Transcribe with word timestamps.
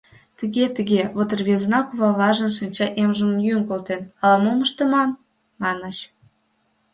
«Тыге-тыге, 0.37 1.01
вот 1.15 1.29
рвезына 1.37 1.79
куваважын 1.87 2.51
шинча 2.57 2.87
эмжым 3.01 3.31
йӱын 3.45 3.63
колтен, 3.69 4.01
ала-мом 4.25 4.59
ыштыман?»— 4.65 5.09
манын. 5.61 5.93